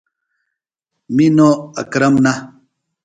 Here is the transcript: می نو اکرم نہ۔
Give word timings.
می 1.15 1.27
نو 1.35 1.49
اکرم 1.81 2.15
نہ۔ 2.23 2.33